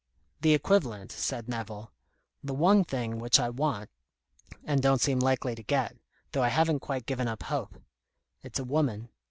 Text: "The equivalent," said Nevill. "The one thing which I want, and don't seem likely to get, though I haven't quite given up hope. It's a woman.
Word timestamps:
"The 0.41 0.55
equivalent," 0.55 1.11
said 1.11 1.47
Nevill. 1.47 1.91
"The 2.43 2.55
one 2.55 2.83
thing 2.83 3.19
which 3.19 3.39
I 3.39 3.49
want, 3.49 3.91
and 4.63 4.81
don't 4.81 4.99
seem 4.99 5.19
likely 5.19 5.53
to 5.53 5.61
get, 5.61 5.95
though 6.31 6.41
I 6.41 6.49
haven't 6.49 6.79
quite 6.79 7.05
given 7.05 7.27
up 7.27 7.43
hope. 7.43 7.79
It's 8.41 8.57
a 8.57 8.63
woman. 8.63 9.09